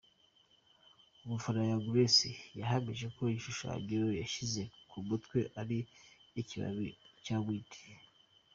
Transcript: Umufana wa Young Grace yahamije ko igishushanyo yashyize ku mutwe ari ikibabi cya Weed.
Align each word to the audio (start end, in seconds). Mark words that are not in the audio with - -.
Umufana 1.25 1.57
wa 1.59 1.69
Young 1.71 1.85
Grace 1.91 2.29
yahamije 2.59 3.05
ko 3.15 3.21
igishushanyo 3.27 4.01
yashyize 4.21 4.61
ku 4.89 4.97
mutwe 5.07 5.39
ari 5.61 5.77
ikibabi 6.41 6.87
cya 7.25 7.37
Weed. 7.45 7.71